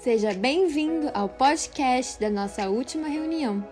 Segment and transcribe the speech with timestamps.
[0.00, 3.62] Seja bem-vindo ao podcast da nossa última reunião.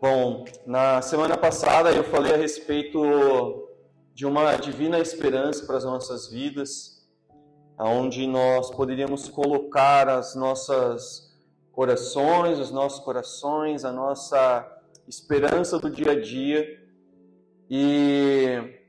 [0.00, 3.68] Bom, na semana passada eu falei a respeito
[4.14, 7.04] de uma divina esperança para as nossas vidas,
[7.76, 11.36] aonde nós poderíamos colocar as nossas
[11.74, 14.64] orações, os nossos corações, a nossa
[15.08, 16.80] esperança do dia a dia.
[17.68, 18.81] E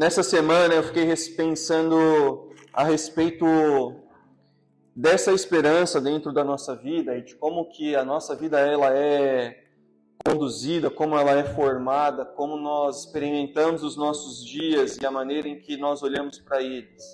[0.00, 3.44] nessa semana eu fiquei pensando a respeito
[4.96, 9.62] dessa esperança dentro da nossa vida e de como que a nossa vida ela é
[10.24, 15.60] conduzida, como ela é formada, como nós experimentamos os nossos dias e a maneira em
[15.60, 17.04] que nós olhamos para eles.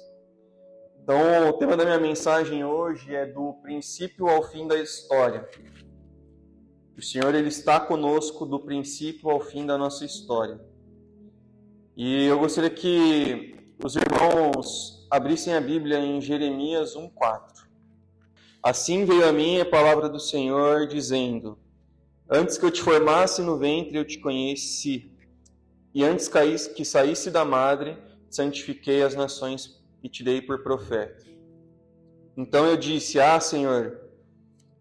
[1.03, 5.49] Então, o tema da minha mensagem hoje é do princípio ao fim da história.
[6.97, 10.76] O Senhor ele está conosco do princípio ao fim da nossa história.
[11.97, 17.67] E eu gostaria que os irmãos abrissem a Bíblia em Jeremias 1:4.
[18.63, 21.59] Assim veio a mim a palavra do Senhor dizendo:
[22.29, 25.11] Antes que eu te formasse no ventre, eu te conheci.
[25.95, 26.29] E antes
[26.75, 27.97] que saísse da madre,
[28.29, 31.25] santifiquei as nações e te dei por profeta.
[32.37, 34.03] Então eu disse: Ah, Senhor,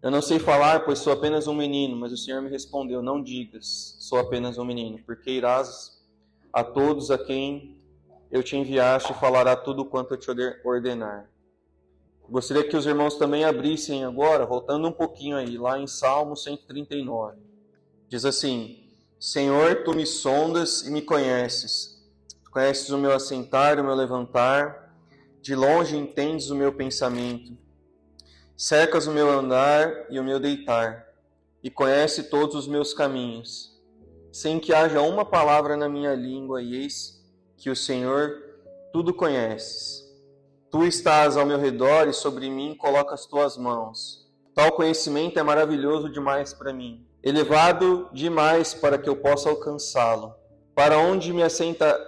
[0.02, 1.96] eu não sei falar, pois sou apenas um menino.
[1.96, 5.95] Mas o Senhor me respondeu: Não digas, sou apenas um menino, porque irás
[6.56, 7.76] a todos a quem
[8.30, 10.30] eu te enviaste falará tudo quanto eu te
[10.64, 11.28] ordenar.
[12.30, 17.36] Gostaria que os irmãos também abrissem agora, voltando um pouquinho aí, lá em Salmo 139.
[18.08, 18.88] Diz assim:
[19.20, 22.02] Senhor, tu me sondas e me conheces.
[22.42, 24.96] Tu conheces o meu assentar o meu levantar.
[25.42, 27.54] De longe entendes o meu pensamento.
[28.56, 31.06] Cercas o meu andar e o meu deitar,
[31.62, 33.75] e conhece todos os meus caminhos.
[34.36, 37.24] Sem que haja uma palavra na minha língua, e eis
[37.56, 38.36] que o Senhor
[38.92, 40.04] tudo conheces.
[40.70, 44.30] Tu estás ao meu redor e sobre mim colocas tuas mãos.
[44.54, 50.34] Tal conhecimento é maravilhoso demais para mim, elevado demais para que eu possa alcançá-lo.
[50.74, 51.98] Para onde me assenta,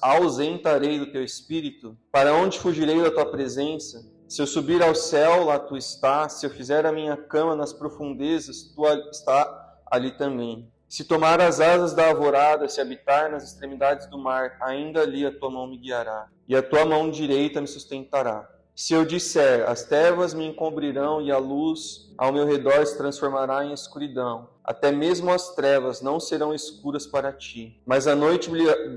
[0.00, 1.98] ausentarei do teu espírito?
[2.12, 4.00] Para onde fugirei da tua presença?
[4.28, 6.34] Se eu subir ao céu, lá tu estás.
[6.34, 10.72] Se eu fizer a minha cama nas profundezas, tu está ali também.
[10.94, 15.36] Se tomar as asas da alvorada, se habitar nas extremidades do mar, ainda ali a
[15.36, 18.48] tua mão me guiará, e a tua mão direita me sustentará.
[18.76, 23.64] Se eu disser, as trevas me encobrirão e a luz ao meu redor se transformará
[23.64, 28.48] em escuridão, até mesmo as trevas não serão escuras para ti, mas a noite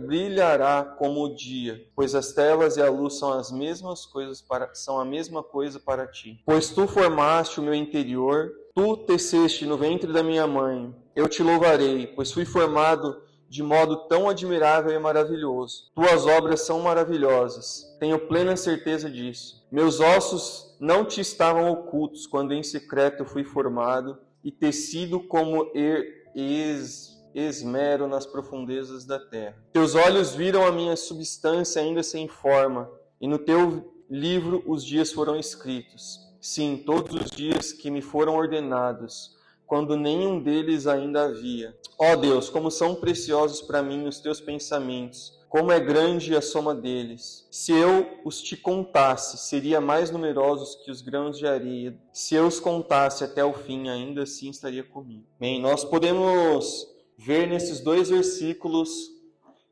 [0.06, 4.70] brilhará como o dia, pois as trevas e a luz são as mesmas coisas para
[4.76, 6.44] são a mesma coisa para ti.
[6.46, 10.96] Pois tu formaste o meu interior, tu teceste no ventre da minha mãe.
[11.16, 15.90] Eu te louvarei, pois fui formado de modo tão admirável e maravilhoso.
[15.96, 19.66] Tuas obras são maravilhosas, tenho plena certeza disso.
[19.72, 26.30] Meus ossos não te estavam ocultos quando em secreto fui formado e tecido como er,
[26.36, 29.58] es, esmero nas profundezas da terra.
[29.74, 32.88] Teus olhos viram a minha substância ainda sem forma,
[33.20, 36.27] e no teu livro os dias foram escritos.
[36.40, 39.38] Sim, todos os dias que me foram ordenados
[39.68, 41.78] quando nenhum deles ainda havia.
[42.00, 46.74] Ó Deus, como são preciosos para mim os teus pensamentos, como é grande a soma
[46.74, 47.46] deles.
[47.52, 51.98] Se eu os te contasse, seria mais numerosos que os grãos de areia.
[52.14, 55.26] Se eu os contasse até o fim, ainda assim estaria comigo.
[55.40, 56.88] Bem, nós podemos
[57.18, 58.90] ver nesses dois versículos,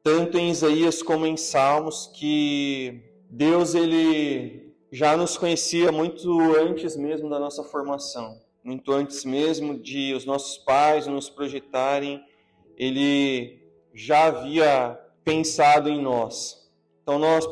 [0.04, 4.65] tanto em Isaías como em Salmos, que Deus ele
[4.96, 10.58] já nos conhecia muito antes mesmo da nossa formação muito antes mesmo de os nossos
[10.58, 12.26] pais nos projetarem,
[12.76, 13.62] ele
[13.94, 16.68] já havia pensado em nós.
[17.04, 17.48] Então nós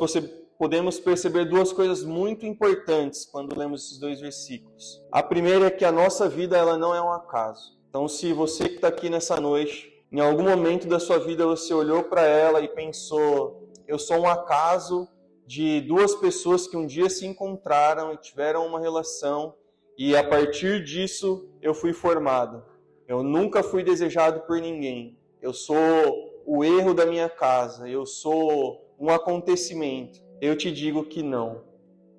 [0.58, 5.04] podemos perceber duas coisas muito importantes quando lemos esses dois versículos.
[5.12, 7.78] A primeira é que a nossa vida ela não é um acaso.
[7.90, 11.76] Então se você que está aqui nessa noite, em algum momento da sua vida você
[11.76, 15.08] olhou para ela e pensou, eu sou um acaso
[15.46, 19.56] de duas pessoas que um dia se encontraram e tiveram uma relação
[19.98, 22.64] e a partir disso eu fui formado.
[23.08, 25.18] Eu nunca fui desejado por ninguém.
[25.42, 25.78] Eu sou
[26.46, 27.88] o erro da minha casa.
[27.88, 30.20] Eu sou um acontecimento.
[30.42, 31.62] Eu te digo que não.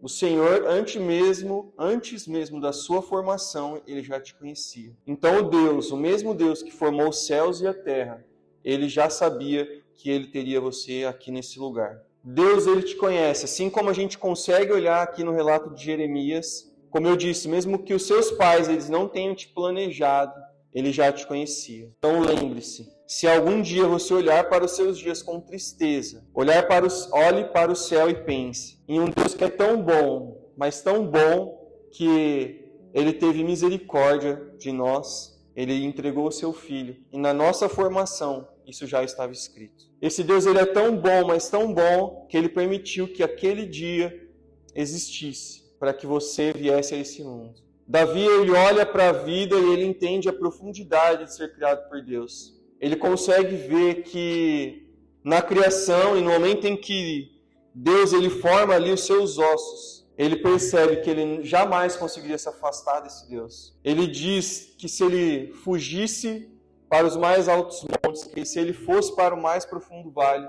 [0.01, 4.95] O Senhor, antes mesmo, antes mesmo da sua formação, ele já te conhecia.
[5.07, 8.25] Então, o Deus, o mesmo Deus que formou os céus e a terra,
[8.63, 12.03] ele já sabia que ele teria você aqui nesse lugar.
[12.27, 16.73] Deus, ele te conhece, assim como a gente consegue olhar aqui no relato de Jeremias,
[16.89, 20.33] como eu disse, mesmo que os seus pais eles não tenham te planejado,
[20.73, 21.93] ele já te conhecia.
[21.99, 26.87] Então lembre-se, Se algum dia você olhar para os seus dias com tristeza, olhar para
[26.87, 30.81] os, olhe para o céu e pense em um Deus que é tão bom, mas
[30.81, 31.63] tão bom
[31.93, 36.97] que ele teve misericórdia de nós, ele entregou o seu filho.
[37.13, 39.85] E na nossa formação, isso já estava escrito.
[40.05, 44.29] Esse Deus ele é tão bom, mas tão bom que ele permitiu que aquele dia
[44.75, 47.55] existisse para que você viesse a esse mundo.
[47.89, 52.03] Davi ele olha para a vida e ele entende a profundidade de ser criado por
[52.03, 52.53] Deus.
[52.79, 54.87] Ele consegue ver que
[55.25, 57.41] na criação e no momento em que
[57.75, 63.01] Deus ele forma ali os seus ossos, ele percebe que ele jamais conseguiria se afastar
[63.01, 63.75] desse Deus.
[63.83, 66.54] Ele diz que se ele fugisse
[66.95, 70.49] para os mais altos montes, que se ele fosse para o mais profundo vale,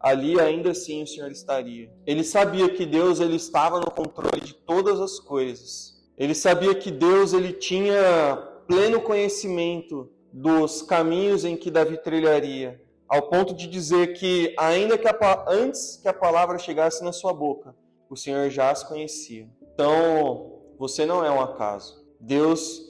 [0.00, 1.92] ali ainda assim o Senhor estaria.
[2.06, 6.02] Ele sabia que Deus ele estava no controle de todas as coisas.
[6.16, 8.36] Ele sabia que Deus ele tinha
[8.66, 15.06] pleno conhecimento dos caminhos em que Davi trilharia, ao ponto de dizer que ainda que
[15.06, 17.76] a, antes que a palavra chegasse na sua boca,
[18.08, 19.46] o Senhor já as conhecia.
[19.74, 22.02] Então, você não é um acaso.
[22.18, 22.80] Deus,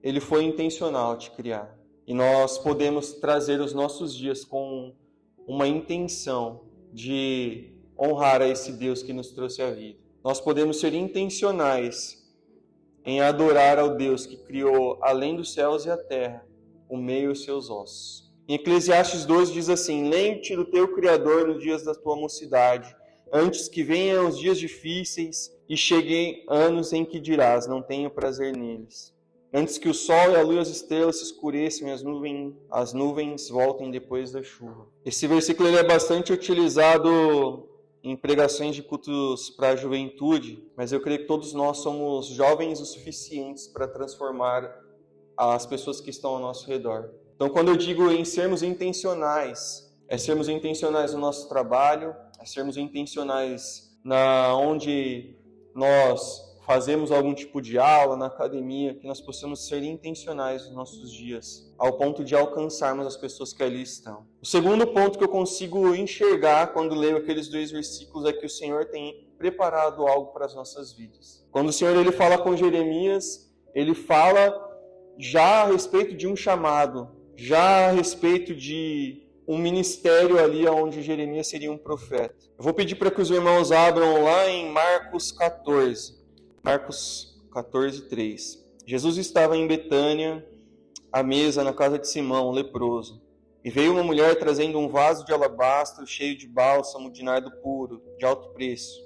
[0.00, 1.82] ele foi intencional te criar.
[2.06, 4.94] E nós podemos trazer os nossos dias com
[5.46, 6.62] uma intenção
[6.92, 9.98] de honrar a esse Deus que nos trouxe a vida.
[10.22, 12.22] Nós podemos ser intencionais
[13.04, 16.46] em adorar ao Deus que criou além dos céus e a terra
[16.88, 18.32] o meio e os seus ossos.
[18.46, 22.94] Em Eclesiastes 2 diz assim: Lembre-te do teu Criador nos dias da tua mocidade,
[23.32, 28.56] antes que venham os dias difíceis e cheguem anos em que dirás: Não tenho prazer
[28.56, 29.14] neles.
[29.56, 32.54] Antes que o sol e a lua e as estrelas se escureçam e as nuvens,
[32.68, 34.88] as nuvens voltem depois da chuva.
[35.04, 37.68] Esse versículo ele é bastante utilizado
[38.02, 42.80] em pregações de cultos para a juventude, mas eu creio que todos nós somos jovens
[42.80, 44.76] o suficientes para transformar
[45.36, 47.10] as pessoas que estão ao nosso redor.
[47.36, 52.76] Então, quando eu digo em sermos intencionais, é sermos intencionais no nosso trabalho, é sermos
[52.76, 55.36] intencionais na onde
[55.72, 61.12] nós fazemos algum tipo de aula na academia, que nós possamos ser intencionais nos nossos
[61.12, 64.26] dias, ao ponto de alcançarmos as pessoas que ali estão.
[64.42, 68.50] O segundo ponto que eu consigo enxergar quando leio aqueles dois versículos é que o
[68.50, 71.46] Senhor tem preparado algo para as nossas vidas.
[71.50, 74.52] Quando o Senhor ele fala com Jeremias, ele fala
[75.18, 81.48] já a respeito de um chamado, já a respeito de um ministério ali onde Jeremias
[81.48, 82.34] seria um profeta.
[82.56, 86.23] Eu vou pedir para que os irmãos abram lá em Marcos 14.
[86.64, 88.64] Marcos 14, 3.
[88.86, 90.44] Jesus estava em Betânia,
[91.12, 93.22] à mesa na casa de Simão, leproso.
[93.62, 98.02] E veio uma mulher trazendo um vaso de alabastro cheio de bálsamo de nardo puro,
[98.18, 98.98] de alto preço.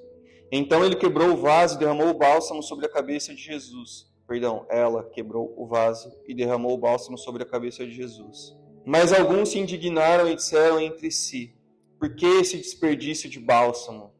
[0.50, 4.66] Então ele quebrou o vaso e derramou o bálsamo sobre a cabeça de Jesus perdão,
[4.68, 8.54] ela quebrou o vaso e derramou o bálsamo sobre a cabeça de Jesus.
[8.84, 11.56] Mas alguns se indignaram e disseram entre si:
[11.98, 14.12] Por que esse desperdício de bálsamo?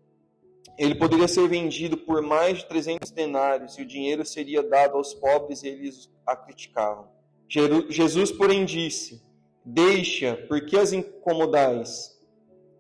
[0.79, 5.13] Ele poderia ser vendido por mais de 300 denários e o dinheiro seria dado aos
[5.13, 7.09] pobres e eles a criticavam.
[7.89, 9.21] Jesus, porém, disse:
[9.65, 12.17] Deixa, por que as incomodais?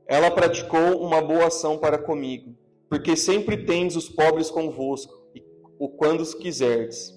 [0.06, 2.54] Ela praticou uma boa ação para comigo,
[2.88, 5.42] porque sempre tendes os pobres convosco, e
[5.78, 7.14] o quando os quiserdes.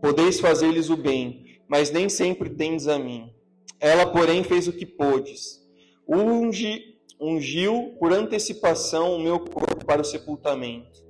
[0.00, 3.32] Podeis fazer-lhes o bem, mas nem sempre tendes a mim.
[3.78, 5.60] Ela, porém, fez o que pôdes.
[6.08, 11.02] Ungi, ungiu por antecipação o meu corpo para o sepultamento.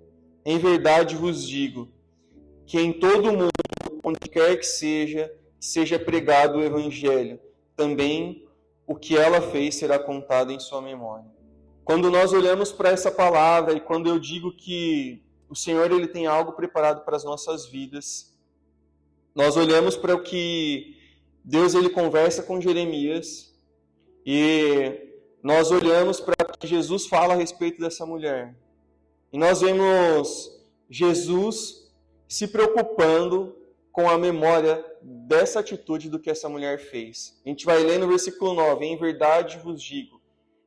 [0.45, 1.89] Em verdade vos digo
[2.67, 3.51] que em todo o mundo,
[4.05, 7.39] onde quer que seja, seja pregado o evangelho,
[7.77, 8.45] também
[8.87, 11.31] o que ela fez será contado em sua memória.
[11.85, 16.27] Quando nós olhamos para essa palavra e quando eu digo que o Senhor ele tem
[16.27, 18.37] algo preparado para as nossas vidas,
[19.35, 20.97] nós olhamos para o que
[21.45, 23.55] Deus ele conversa com Jeremias
[24.25, 25.12] e
[25.43, 28.55] nós olhamos para o que Jesus fala a respeito dessa mulher.
[29.33, 30.51] E nós vemos
[30.89, 31.91] Jesus
[32.29, 33.57] se preocupando
[33.91, 37.41] com a memória dessa atitude do que essa mulher fez.
[37.45, 40.21] A gente vai ler no versículo 9: Em verdade vos digo,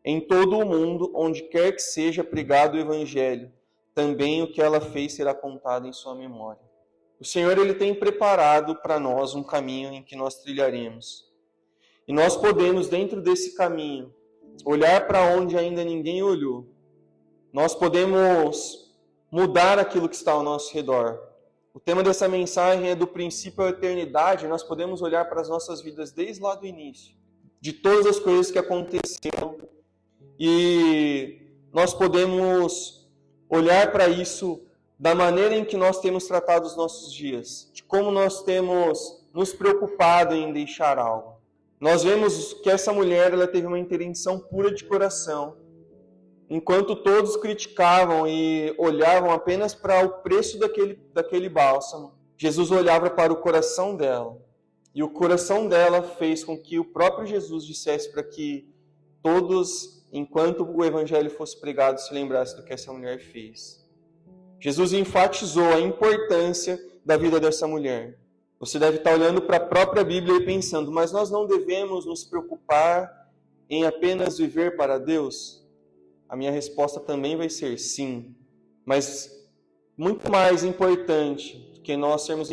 [0.03, 3.51] em todo o mundo, onde quer que seja pregado o evangelho,
[3.93, 6.61] também o que ela fez será contado em sua memória.
[7.17, 11.25] O Senhor ele tem preparado para nós um caminho em que nós trilharemos.
[12.05, 14.13] E nós podemos, dentro desse caminho,
[14.63, 16.67] olhar para onde ainda ninguém olhou.
[17.51, 18.93] Nós podemos
[19.31, 21.19] mudar aquilo que está ao nosso redor.
[21.73, 24.47] O tema dessa mensagem é do princípio à eternidade.
[24.47, 27.13] Nós podemos olhar para as nossas vidas desde lá do início,
[27.59, 29.57] de todas as coisas que aconteceram,
[30.39, 31.41] e
[31.73, 33.05] nós podemos
[33.49, 34.61] olhar para isso
[34.97, 39.53] da maneira em que nós temos tratado os nossos dias, de como nós temos nos
[39.53, 41.34] preocupado em deixar algo.
[41.79, 45.57] Nós vemos que essa mulher ela teve uma intervenção pura de coração.
[46.49, 53.33] Enquanto todos criticavam e olhavam apenas para o preço daquele, daquele bálsamo, Jesus olhava para
[53.33, 54.37] o coração dela.
[54.93, 58.69] E o coração dela fez com que o próprio Jesus dissesse para que
[59.21, 63.83] todos, enquanto o evangelho fosse pregado, se lembrassem do que essa mulher fez.
[64.59, 68.17] Jesus enfatizou a importância da vida dessa mulher.
[68.59, 72.23] Você deve estar olhando para a própria Bíblia e pensando, mas nós não devemos nos
[72.23, 73.29] preocupar
[73.69, 75.63] em apenas viver para Deus?
[76.29, 78.35] A minha resposta também vai ser sim.
[78.85, 79.29] Mas
[79.97, 82.49] muito mais importante que nós sermos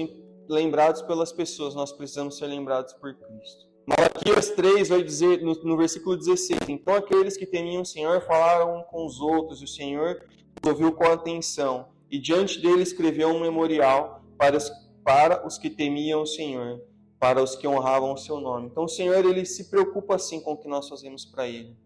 [0.48, 3.72] lembrados pelas pessoas, nós precisamos ser lembrados por Cristo.
[3.86, 8.82] Malaquias 3 vai dizer no, no versículo 16: Então aqueles que temiam o Senhor falaram
[8.90, 10.22] com os outros, e o Senhor
[10.64, 14.70] ouviu com atenção, e diante dele escreveu um memorial para os,
[15.04, 16.80] para os que temiam o Senhor,
[17.18, 18.68] para os que honravam o seu nome.
[18.68, 21.76] Então o Senhor ele se preocupa assim com o que nós fazemos para ele.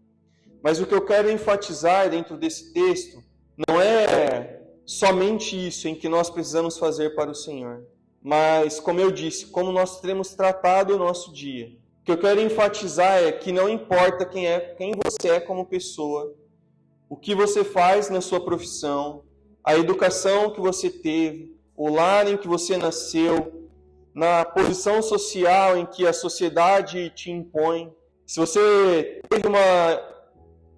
[0.61, 3.23] Mas o que eu quero enfatizar dentro desse texto
[3.67, 7.85] não é somente isso em que nós precisamos fazer para o Senhor,
[8.21, 11.67] mas como eu disse, como nós teremos tratado o nosso dia.
[12.01, 15.65] O que eu quero enfatizar é que não importa quem é, quem você é como
[15.65, 16.33] pessoa,
[17.09, 19.23] o que você faz na sua profissão,
[19.63, 23.69] a educação que você teve, o lar em que você nasceu,
[24.13, 27.93] na posição social em que a sociedade te impõe.
[28.25, 30.01] Se você teve uma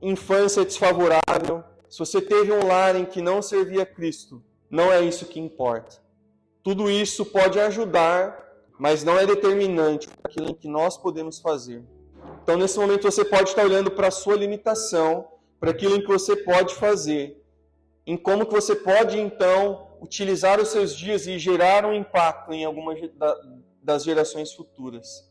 [0.02, 5.26] infância desfavorável, se você teve um lar em que não servia Cristo, não é isso
[5.26, 5.96] que importa.
[6.62, 8.38] Tudo isso pode ajudar,
[8.78, 11.82] mas não é determinante para aquilo que nós podemos fazer.
[12.44, 15.28] Então, nesse momento, você pode estar olhando para a sua limitação,
[15.60, 17.42] para aquilo em que você pode fazer,
[18.06, 22.66] em como que você pode, então, utilizar os seus dias e gerar um impacto em
[22.66, 22.96] alguma
[23.82, 25.30] das gerações futuras.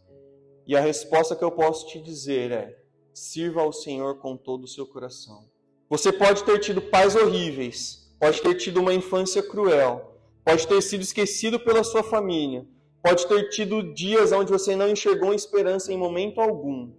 [0.66, 2.78] E a resposta que eu posso te dizer é:
[3.14, 5.48] sirva ao Senhor com todo o seu coração.
[5.88, 11.00] Você pode ter tido pais horríveis, pode ter tido uma infância cruel, pode ter sido
[11.00, 12.66] esquecido pela sua família,
[13.02, 16.92] pode ter tido dias onde você não enxergou esperança em momento algum,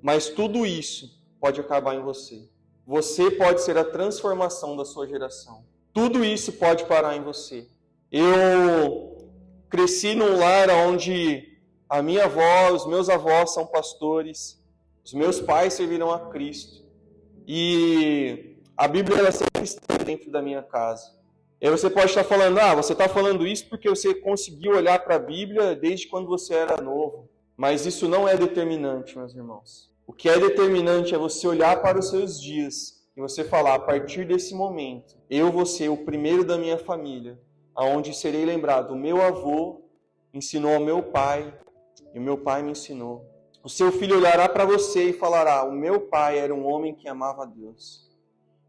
[0.00, 2.48] mas tudo isso pode acabar em você.
[2.86, 5.64] Você pode ser a transformação da sua geração.
[5.92, 7.66] Tudo isso pode parar em você.
[8.10, 9.28] Eu
[9.68, 14.60] cresci num lar onde a minha avó, os meus avós são pastores,
[15.04, 16.84] os meus pais serviram a Cristo.
[17.46, 21.18] E a Bíblia ela sempre está dentro da minha casa.
[21.60, 24.98] E aí você pode estar falando, ah, você está falando isso porque você conseguiu olhar
[25.04, 27.28] para a Bíblia desde quando você era novo.
[27.56, 29.90] Mas isso não é determinante, meus irmãos.
[30.06, 33.78] O que é determinante é você olhar para os seus dias e você falar, a
[33.78, 37.38] partir desse momento, eu vou ser o primeiro da minha família,
[37.74, 39.82] aonde serei lembrado, o meu avô
[40.32, 41.54] ensinou ao meu pai
[42.14, 43.26] e o meu pai me ensinou.
[43.62, 47.06] O seu filho olhará para você e falará: O meu pai era um homem que
[47.06, 48.08] amava a Deus.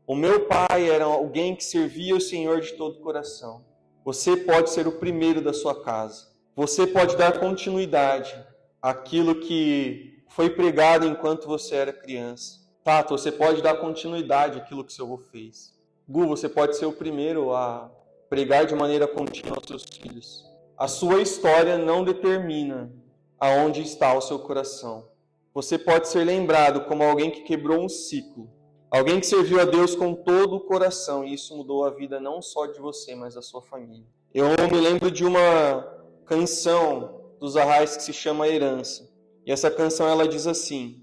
[0.06, 3.64] O meu pai era alguém que servia o Senhor de todo o coração.
[4.04, 6.28] Você pode ser o primeiro da sua casa.
[6.58, 8.36] Você pode dar continuidade
[8.82, 12.61] àquilo que foi pregado enquanto você era criança.
[12.84, 15.74] Tato, você pode dar continuidade àquilo que seu avô fez.
[16.10, 17.92] Gu, você pode ser o primeiro a
[18.30, 20.46] pregar de maneira contínua aos seus filhos.
[20.78, 22.92] A sua história não determina
[23.40, 25.06] aonde está o seu coração.
[25.54, 28.50] Você pode ser lembrado como alguém que quebrou um ciclo,
[28.90, 32.42] alguém que serviu a Deus com todo o coração, e isso mudou a vida não
[32.42, 34.06] só de você, mas da sua família.
[34.34, 35.84] Eu me lembro de uma
[36.26, 39.12] canção dos Arrais que se chama Herança.
[39.46, 41.01] E essa canção ela diz assim: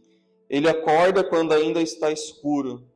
[0.49, 2.87] Ele acorda quando ainda está escuro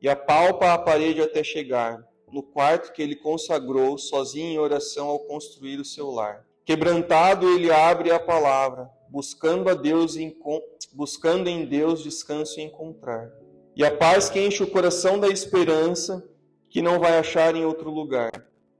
[0.00, 2.02] e apalpa a parede até chegar
[2.34, 6.44] no quarto que ele consagrou sozinho em oração ao construir o seu lar.
[6.64, 10.16] Quebrantado, ele abre a palavra, buscando a Deus
[10.92, 13.30] buscando em Deus descanso e encontrar.
[13.76, 16.28] E a paz que enche o coração da esperança
[16.68, 18.32] que não vai achar em outro lugar.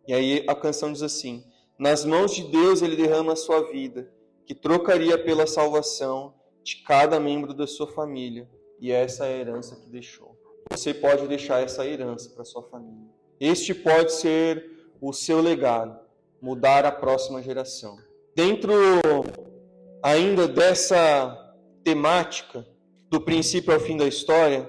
[0.09, 1.45] E aí a canção diz assim:
[1.79, 4.13] Nas mãos de Deus ele derrama a sua vida,
[4.45, 8.49] que trocaria pela salvação de cada membro da sua família.
[8.81, 10.37] E essa é a herança que deixou.
[10.71, 13.09] Você pode deixar essa herança para sua família.
[13.39, 16.01] Este pode ser o seu legado
[16.41, 17.97] mudar a próxima geração.
[18.35, 18.73] Dentro
[20.03, 22.67] ainda dessa temática
[23.11, 24.69] do princípio ao fim da história,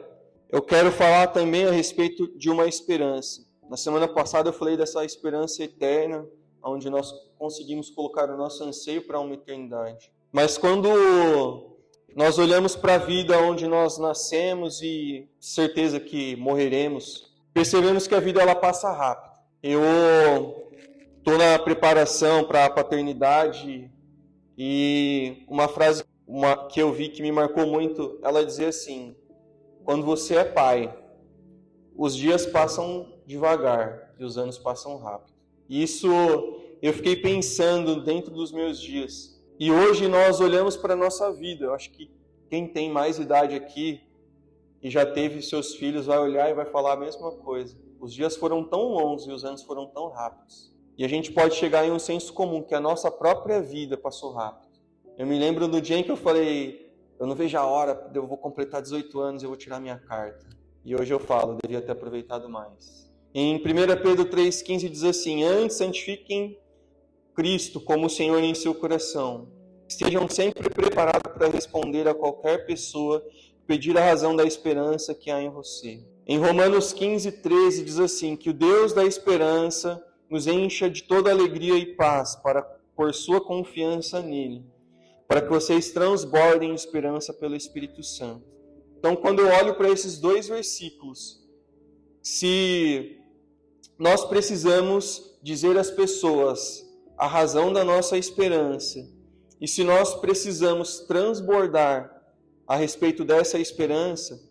[0.49, 3.45] eu quero falar também a respeito de uma esperança.
[3.69, 6.25] Na semana passada eu falei dessa esperança eterna,
[6.63, 10.11] onde nós conseguimos colocar o nosso anseio para uma eternidade.
[10.31, 11.74] Mas quando
[12.15, 18.21] nós olhamos para a vida onde nós nascemos e certeza que morreremos, percebemos que a
[18.21, 19.35] vida ela passa rápido.
[19.61, 20.71] Eu
[21.17, 23.91] estou na preparação para a paternidade
[24.57, 29.13] e uma frase uma que eu vi que me marcou muito, ela dizia assim:
[29.83, 30.97] quando você é pai,
[31.97, 35.33] os dias passam devagar e os anos passam rápido.
[35.69, 36.07] Isso
[36.81, 39.34] eu fiquei pensando dentro dos meus dias.
[39.57, 41.65] E hoje nós olhamos para a nossa vida.
[41.65, 42.11] Eu acho que
[42.49, 44.01] quem tem mais idade aqui
[44.81, 47.77] e já teve seus filhos vai olhar e vai falar a mesma coisa.
[47.99, 50.73] Os dias foram tão longos e os anos foram tão rápidos.
[50.97, 54.33] E a gente pode chegar em um senso comum que a nossa própria vida passou
[54.33, 54.73] rápido.
[55.17, 58.27] Eu me lembro do dia em que eu falei, eu não vejo a hora, eu
[58.27, 60.45] vou completar 18 anos, eu vou tirar minha carta.
[60.83, 63.09] E hoje eu falo, eu devia ter aproveitado mais.
[63.33, 63.59] Em 1
[64.03, 66.59] Pedro 3,15 diz assim: Antes santifiquem
[67.35, 69.49] Cristo como Senhor em seu coração.
[69.87, 73.23] Estejam sempre preparados para responder a qualquer pessoa
[73.67, 76.03] pedir a razão da esperança que há em você.
[76.25, 81.29] Em Romanos 15, 13 diz assim: Que o Deus da esperança nos encha de toda
[81.29, 82.61] alegria e paz para
[82.95, 84.65] por sua confiança nele,
[85.27, 88.45] para que vocês transbordem de esperança pelo Espírito Santo.
[88.97, 91.45] Então, quando eu olho para esses dois versículos,
[92.21, 93.19] se
[93.99, 96.84] nós precisamos dizer às pessoas
[97.17, 99.07] a razão da nossa esperança,
[99.59, 102.11] e se nós precisamos transbordar
[102.67, 104.41] a respeito dessa esperança,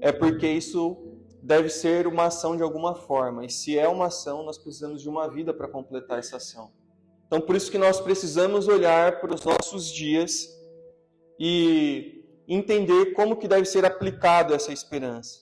[0.00, 0.96] é porque isso
[1.42, 3.44] deve ser uma ação de alguma forma.
[3.44, 6.72] E se é uma ação, nós precisamos de uma vida para completar essa ação.
[7.26, 10.48] Então, por isso que nós precisamos olhar para os nossos dias
[11.38, 15.40] e entender como que deve ser aplicado essa esperança.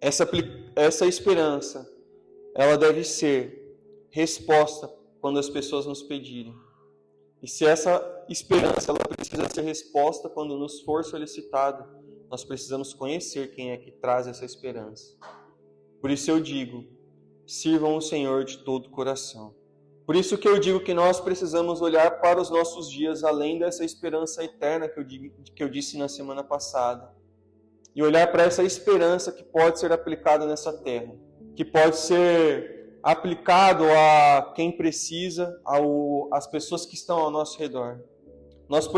[0.00, 0.28] Essa,
[0.76, 1.88] essa esperança,
[2.54, 3.76] ela deve ser
[4.10, 6.52] resposta quando as pessoas nos pedirem.
[7.40, 11.84] E se essa esperança ela precisa ser resposta quando nos for solicitado,
[12.28, 15.16] nós precisamos conhecer quem é que traz essa esperança.
[16.00, 16.84] Por isso eu digo:
[17.46, 19.54] sirvam o Senhor de todo o coração.
[20.04, 23.84] Por isso que eu digo que nós precisamos olhar para os nossos dias além dessa
[23.84, 25.06] esperança eterna que eu,
[25.54, 27.14] que eu disse na semana passada.
[27.94, 31.14] E olhar para essa esperança que pode ser aplicada nessa terra,
[31.54, 38.00] que pode ser aplicado a quem precisa, ao, às pessoas que estão ao nosso redor.
[38.68, 38.88] Nós,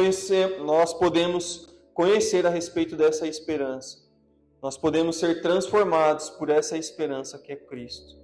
[0.64, 4.04] nós podemos conhecer a respeito dessa esperança.
[4.62, 8.16] Nós podemos ser transformados por essa esperança que é Cristo.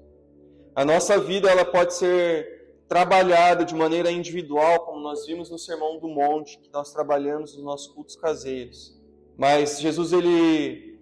[0.74, 5.98] A nossa vida ela pode ser trabalhada de maneira individual, como nós vimos no Sermão
[5.98, 8.98] do Monte, que nós trabalhamos nos nossos cultos caseiros.
[9.36, 10.98] Mas Jesus ele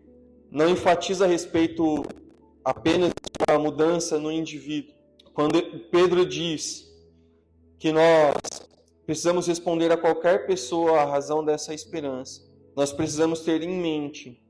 [0.50, 2.02] não enfatiza a respeito
[2.64, 3.10] apenas
[3.58, 4.94] mudança no indivíduo.
[5.34, 6.86] Quando Pedro diz
[7.78, 8.34] que nós
[9.06, 12.42] precisamos responder a qualquer pessoa a razão dessa esperança,
[12.76, 14.42] nós precisamos ter em mente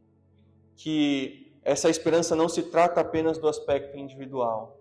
[0.76, 4.78] que essa esperança não se trata apenas do aspecto individual.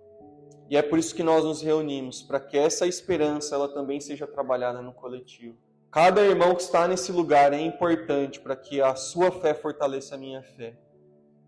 [0.70, 4.28] E é por isso que nós nos reunimos, para que essa esperança ela também seja
[4.28, 5.58] trabalhada no coletivo.
[5.92, 10.18] Cada irmão que está nesse lugar é importante para que a sua fé fortaleça a
[10.18, 10.78] minha fé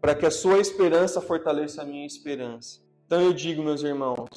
[0.01, 2.81] para que a sua esperança fortaleça a minha esperança.
[3.05, 4.29] Então eu digo, meus irmãos,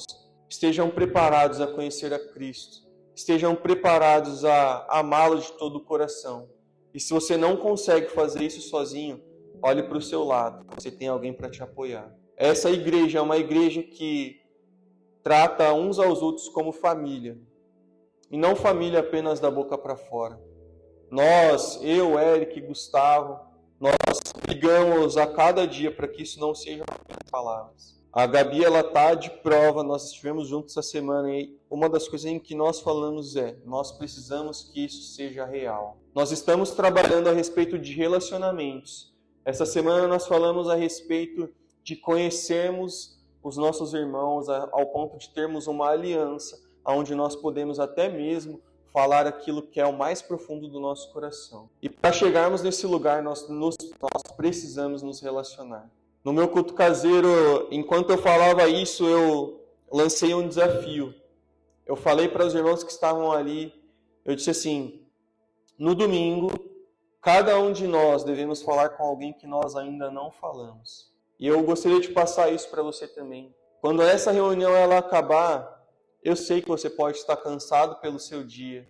[0.49, 6.49] estejam preparados a conhecer a Cristo, estejam preparados a amá-lo de todo o coração.
[6.93, 9.21] E se você não consegue fazer isso sozinho,
[9.61, 12.13] olhe para o seu lado, você tem alguém para te apoiar.
[12.35, 14.41] Essa igreja é uma igreja que
[15.23, 17.37] trata uns aos outros como família,
[18.29, 20.41] e não família apenas da boca para fora.
[21.09, 23.39] Nós, eu, Eric, Gustavo,
[23.83, 23.93] nós
[24.41, 26.85] brigamos a cada dia para que isso não seja
[27.29, 28.01] palavras.
[28.13, 32.25] A Gabi ela tá de prova, nós estivemos juntos essa semana e uma das coisas
[32.31, 35.97] em que nós falamos é: nós precisamos que isso seja real.
[36.15, 39.13] Nós estamos trabalhando a respeito de relacionamentos.
[39.43, 41.49] Essa semana nós falamos a respeito
[41.83, 48.07] de conhecermos os nossos irmãos ao ponto de termos uma aliança, onde nós podemos até
[48.07, 48.61] mesmo
[48.93, 51.67] falar aquilo que é o mais profundo do nosso coração.
[51.81, 55.89] E para chegarmos nesse lugar, nós, nos, nós precisamos nos relacionar.
[56.23, 59.59] No meu culto caseiro, enquanto eu falava isso, eu
[59.91, 61.13] lancei um desafio.
[61.85, 63.73] Eu falei para os irmãos que estavam ali,
[64.23, 65.01] eu disse assim:
[65.77, 66.49] no domingo,
[67.19, 71.11] cada um de nós devemos falar com alguém que nós ainda não falamos.
[71.39, 73.53] E eu gostaria de passar isso para você também.
[73.81, 75.82] Quando essa reunião ela acabar,
[76.23, 78.87] eu sei que você pode estar cansado pelo seu dia.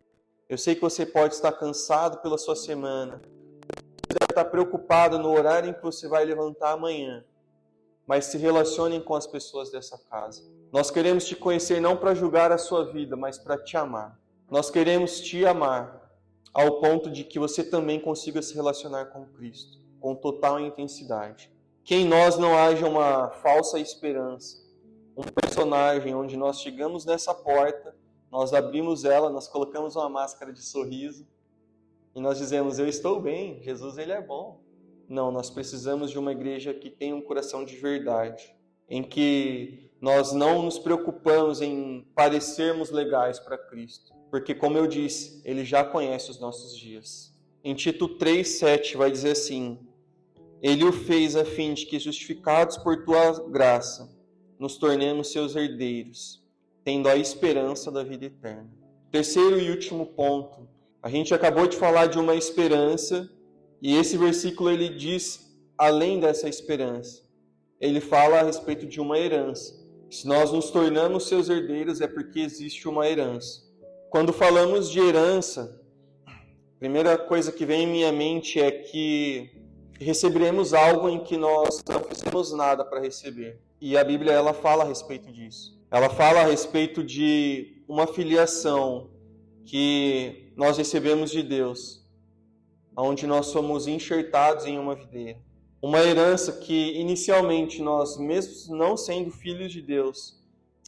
[0.48, 3.22] Eu sei que você pode estar cansado pela sua semana.
[3.22, 7.24] Você deve estar preocupado no horário em que você vai levantar amanhã.
[8.06, 10.44] Mas se relacionem com as pessoas dessa casa.
[10.72, 14.20] Nós queremos te conhecer não para julgar a sua vida, mas para te amar.
[14.52, 16.12] Nós queremos te amar
[16.54, 21.50] ao ponto de que você também consiga se relacionar com Cristo com total intensidade.
[21.82, 24.58] Que em nós não haja uma falsa esperança,
[25.16, 27.96] um personagem onde nós chegamos nessa porta,
[28.32, 31.28] nós abrimos ela, nós colocamos uma máscara de sorriso
[32.16, 34.62] e nós dizemos eu estou bem, Jesus ele é bom.
[35.08, 38.56] Não, nós precisamos de uma igreja que tenha um coração de verdade,
[38.90, 45.42] em que nós não nos preocupamos em parecermos legais para Cristo, porque como eu disse,
[45.46, 47.34] ele já conhece os nossos dias.
[47.64, 49.80] Em Tito 3:7 vai dizer assim:
[50.62, 54.10] Ele o fez a fim de que justificados por tua graça,
[54.64, 56.42] nos tornemos seus herdeiros,
[56.86, 58.70] tendo a esperança da vida eterna.
[59.12, 60.70] Terceiro e último ponto,
[61.02, 63.30] a gente acabou de falar de uma esperança
[63.82, 67.24] e esse versículo ele diz além dessa esperança.
[67.78, 69.86] Ele fala a respeito de uma herança.
[70.10, 73.64] Se nós nos tornamos seus herdeiros é porque existe uma herança.
[74.10, 75.78] Quando falamos de herança,
[76.26, 79.52] a primeira coisa que vem em minha mente é que
[80.04, 83.60] receberemos algo em que nós não fizemos nada para receber.
[83.82, 85.78] E a Bíblia ela fala a respeito disso.
[85.90, 89.10] Ela fala a respeito de uma filiação
[89.66, 92.04] que nós recebemos de Deus
[92.96, 95.40] onde nós somos enxertados em uma videira.
[95.82, 100.40] Uma herança que inicialmente nós, mesmo não sendo filhos de Deus,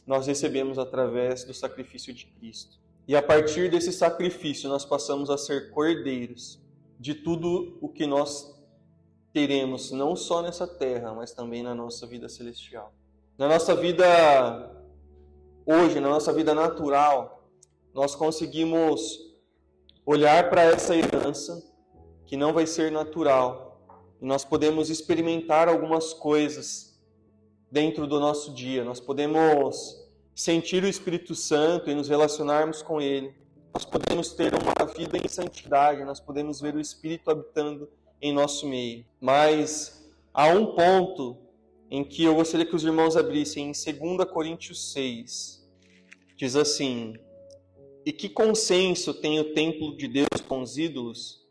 [0.06, 2.78] nós recebemos através do sacrifício de Cristo.
[3.06, 6.58] E a partir desse sacrifício nós passamos a ser cordeiros
[6.98, 8.55] de tudo o que nós
[9.36, 12.94] teremos, não só nessa terra, mas também na nossa vida celestial.
[13.36, 14.02] Na nossa vida
[15.66, 17.46] hoje, na nossa vida natural,
[17.92, 19.36] nós conseguimos
[20.06, 21.62] olhar para essa herança
[22.24, 23.78] que não vai ser natural.
[24.22, 26.98] E nós podemos experimentar algumas coisas
[27.70, 28.84] dentro do nosso dia.
[28.84, 30.02] Nós podemos
[30.34, 33.34] sentir o Espírito Santo e nos relacionarmos com Ele.
[33.74, 37.86] Nós podemos ter uma vida em santidade, nós podemos ver o Espírito habitando
[38.20, 39.04] em nosso meio.
[39.20, 41.36] Mas há um ponto
[41.90, 45.66] em que eu gostaria que os irmãos abrissem em 2 Coríntios 6.
[46.36, 47.14] Diz assim:
[48.04, 51.46] E que consenso tem o templo de Deus com os ídolos?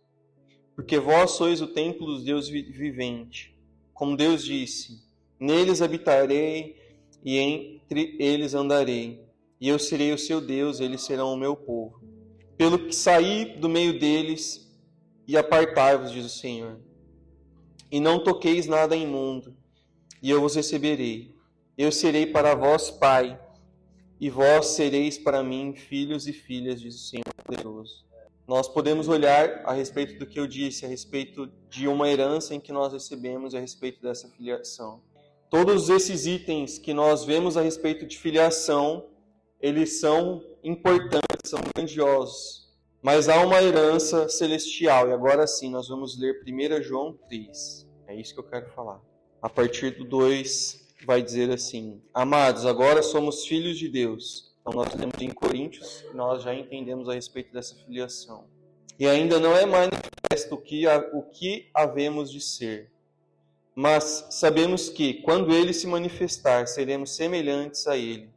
[0.76, 3.56] porque vós sois o templo do Deus vivente.
[3.94, 5.02] Como Deus disse:
[5.40, 6.76] Neles habitarei
[7.24, 9.22] e entre eles andarei,
[9.60, 12.04] e eu serei o seu Deus, eles serão o meu povo.
[12.58, 14.65] Pelo que saí do meio deles
[15.28, 16.80] e apartai-vos, diz o Senhor.
[17.92, 19.56] E não toqueis nada imundo,
[20.22, 21.36] e eu vos receberei.
[21.78, 23.40] Eu serei para vós pai,
[24.20, 28.06] e vós sereis para mim filhos e filhas, diz o Senhor poderoso
[28.48, 32.60] nós podemos olhar a respeito do que eu disse, a respeito de uma herança em
[32.60, 35.02] que nós recebemos, a respeito dessa filiação.
[35.50, 39.08] Todos esses itens que nós vemos a respeito de filiação,
[39.60, 42.65] eles são importantes, são grandiosos.
[43.06, 47.88] Mas há uma herança celestial, e agora sim nós vamos ler 1 João 3.
[48.08, 49.00] É isso que eu quero falar.
[49.40, 54.96] A partir do 2 vai dizer assim: Amados, agora somos filhos de Deus então, nós
[54.96, 58.46] temos em Coríntios, nós já entendemos a respeito dessa filiação.
[58.98, 62.92] E ainda não é manifesto o que, o que havemos de ser.
[63.76, 68.28] Mas sabemos que, quando ele se manifestar, seremos semelhantes a ele,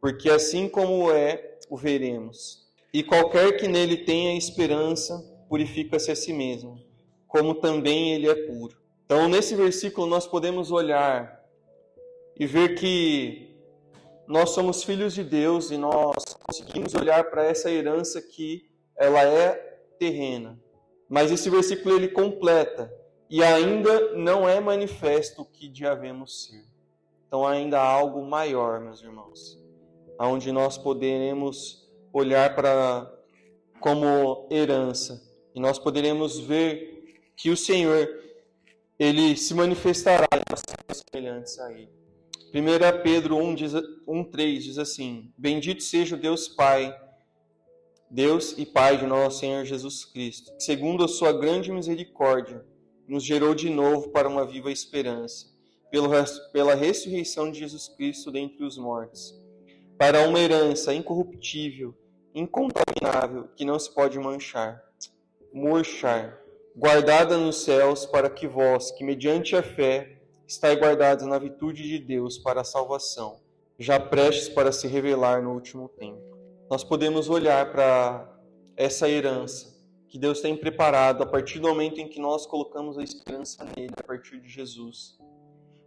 [0.00, 2.61] porque assim como é, o veremos.
[2.92, 6.78] E qualquer que nele tenha esperança, purifica-se a si mesmo,
[7.26, 8.76] como também ele é puro.
[9.04, 11.42] Então, nesse versículo, nós podemos olhar
[12.38, 13.56] e ver que
[14.26, 19.52] nós somos filhos de Deus e nós conseguimos olhar para essa herança que ela é
[19.98, 20.58] terrena.
[21.08, 22.92] Mas esse versículo ele completa
[23.28, 26.64] e ainda não é manifesto o que devemos ser.
[27.26, 29.58] Então ainda há algo maior, meus irmãos,
[30.18, 31.81] aonde nós poderemos
[32.12, 33.10] olhar para
[33.80, 35.20] como herança
[35.54, 38.08] e nós poderemos ver que o Senhor
[38.98, 40.26] ele se manifestará
[41.12, 41.90] semelhantes a ele.
[42.54, 43.72] 1 Pedro 1, diz,
[44.06, 46.94] 1, 3 diz assim: Bendito seja o Deus Pai,
[48.10, 52.64] Deus e Pai de nosso Senhor Jesus Cristo, que, segundo a sua grande misericórdia,
[53.08, 55.46] nos gerou de novo para uma viva esperança,
[56.52, 59.34] pela ressurreição de Jesus Cristo dentre os mortos,
[59.98, 61.94] para uma herança incorruptível,
[62.34, 64.82] incontaminável, que não se pode manchar,
[65.52, 66.38] murchar,
[66.76, 71.98] guardada nos céus, para que vós, que mediante a fé estáis guardados na virtude de
[71.98, 73.40] Deus para a salvação,
[73.78, 76.20] já prestes para se revelar no último tempo.
[76.70, 78.28] Nós podemos olhar para
[78.76, 79.72] essa herança
[80.08, 83.94] que Deus tem preparado a partir do momento em que nós colocamos a esperança nele,
[83.96, 85.18] a partir de Jesus.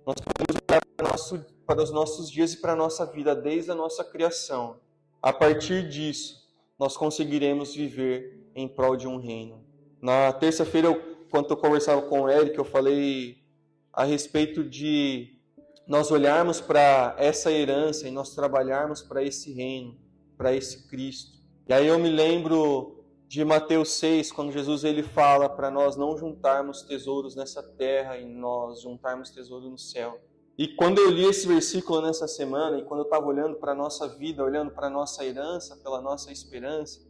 [0.06, 3.72] Nós podemos olhar para, nosso, para os nossos dias e para a nossa vida desde
[3.72, 4.80] a nossa criação.
[5.26, 6.36] A partir disso,
[6.78, 9.66] nós conseguiremos viver em prol de um reino.
[10.00, 10.94] Na terça-feira,
[11.32, 13.38] quando eu conversava com o Eric, eu falei
[13.92, 15.36] a respeito de
[15.88, 19.98] nós olharmos para essa herança e nós trabalharmos para esse reino,
[20.38, 21.40] para esse Cristo.
[21.68, 26.16] E aí eu me lembro de Mateus 6, quando Jesus ele fala para nós não
[26.16, 30.22] juntarmos tesouros nessa terra e nós juntarmos tesouro no céu.
[30.58, 33.76] E quando eu li esse versículo nessa semana, e quando eu estava olhando para a
[33.76, 37.02] nossa vida, olhando para a nossa herança, pela nossa esperança,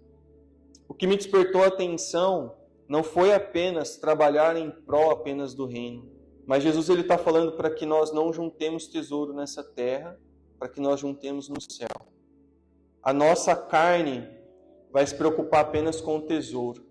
[0.87, 2.55] o que me despertou a atenção
[2.87, 6.09] não foi apenas trabalhar em prol apenas do reino,
[6.45, 10.19] mas Jesus ele está falando para que nós não juntemos tesouro nessa terra,
[10.57, 11.87] para que nós juntemos no céu.
[13.01, 14.27] A nossa carne
[14.91, 16.85] vai se preocupar apenas com o tesouro.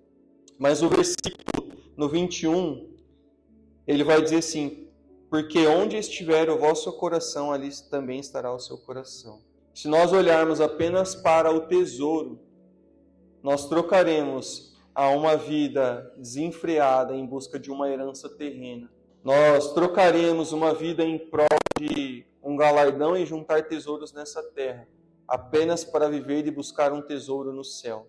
[0.59, 2.95] Mas o versículo no 21,
[3.87, 4.84] ele vai dizer assim:
[5.35, 9.43] Porque onde estiver o vosso coração, ali também estará o seu coração.
[9.75, 12.39] Se nós olharmos apenas para o tesouro,
[13.43, 18.89] nós trocaremos a uma vida desenfreada em busca de uma herança terrena.
[19.25, 21.49] Nós trocaremos uma vida em prol
[21.81, 24.87] de um galardão e juntar tesouros nessa terra
[25.27, 28.07] apenas para viver e buscar um tesouro no céu.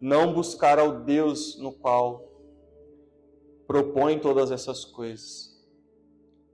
[0.00, 2.30] Não buscar ao Deus no qual
[3.66, 5.53] propõe todas essas coisas.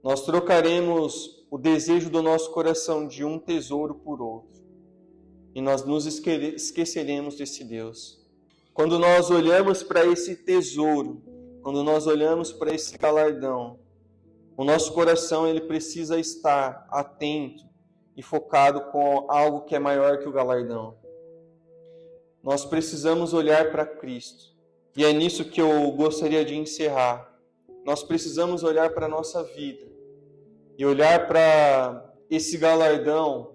[0.03, 4.61] Nós trocaremos o desejo do nosso coração de um tesouro por outro.
[5.53, 8.19] E nós nos esqueceremos desse Deus.
[8.73, 11.21] Quando nós olhamos para esse tesouro,
[11.61, 13.79] quando nós olhamos para esse galardão,
[14.57, 17.63] o nosso coração ele precisa estar atento
[18.17, 20.97] e focado com algo que é maior que o galardão.
[22.41, 24.51] Nós precisamos olhar para Cristo.
[24.97, 27.29] E é nisso que eu gostaria de encerrar.
[27.85, 29.90] Nós precisamos olhar para a nossa vida
[30.81, 33.53] e olhar para esse galardão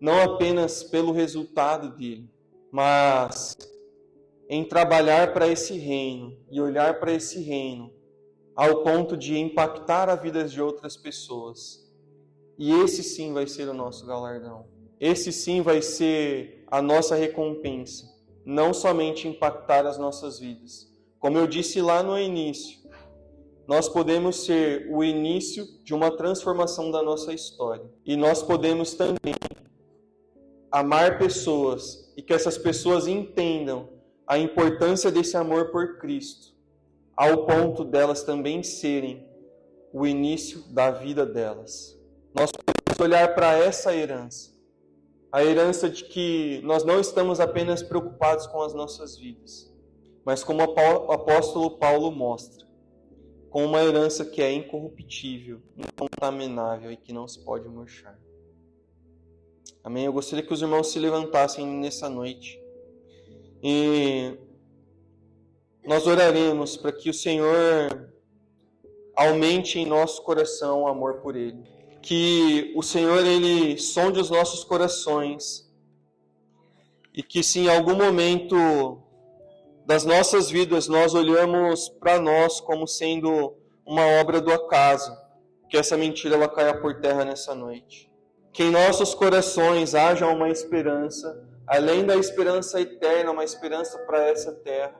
[0.00, 2.30] não apenas pelo resultado dele,
[2.70, 3.56] mas
[4.48, 7.92] em trabalhar para esse reino e olhar para esse reino
[8.54, 11.90] ao ponto de impactar a vida de outras pessoas
[12.56, 14.64] e esse sim vai ser o nosso galardão.
[15.00, 18.06] Esse sim vai ser a nossa recompensa.
[18.44, 20.88] Não somente impactar as nossas vidas.
[21.18, 22.79] Como eu disse lá no início,
[23.70, 27.88] nós podemos ser o início de uma transformação da nossa história.
[28.04, 29.32] E nós podemos também
[30.72, 33.88] amar pessoas e que essas pessoas entendam
[34.26, 36.52] a importância desse amor por Cristo,
[37.16, 39.24] ao ponto delas também serem
[39.92, 41.96] o início da vida delas.
[42.34, 44.50] Nós podemos olhar para essa herança,
[45.30, 49.72] a herança de que nós não estamos apenas preocupados com as nossas vidas,
[50.24, 52.68] mas como o apóstolo Paulo mostra,
[53.50, 58.18] com uma herança que é incorruptível, incontaminável e que não se pode murchar.
[59.84, 60.04] Amém?
[60.04, 62.62] Eu gostaria que os irmãos se levantassem nessa noite
[63.62, 64.38] e
[65.84, 68.10] nós oraremos para que o Senhor
[69.14, 74.64] aumente em nosso coração o amor por Ele que o Senhor ele sonde os nossos
[74.64, 75.68] corações
[77.14, 79.02] e que se em algum momento
[79.90, 85.12] das nossas vidas nós olhamos para nós como sendo uma obra do acaso,
[85.68, 88.08] que essa mentira ela caia por terra nessa noite.
[88.52, 94.52] Que em nossos corações haja uma esperança, além da esperança eterna, uma esperança para essa
[94.52, 94.94] terra,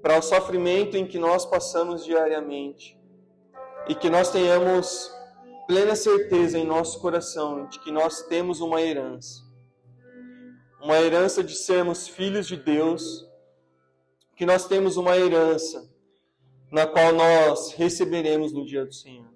[0.00, 2.96] para o sofrimento em que nós passamos diariamente,
[3.88, 5.12] e que nós tenhamos
[5.66, 9.42] plena certeza em nosso coração de que nós temos uma herança.
[10.80, 13.31] Uma herança de sermos filhos de Deus,
[14.42, 15.88] que nós temos uma herança
[16.68, 19.30] na qual nós receberemos no dia do Senhor.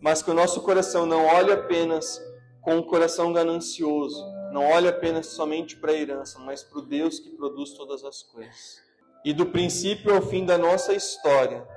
[0.00, 2.18] Mas que o nosso coração não olhe apenas
[2.62, 7.18] com um coração ganancioso, não olhe apenas somente para a herança, mas para o Deus
[7.18, 8.80] que produz todas as coisas.
[9.22, 11.68] E do princípio ao fim da nossa história,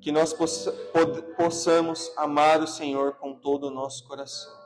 [0.00, 0.34] que nós
[1.36, 4.59] possamos amar o Senhor com todo o nosso coração.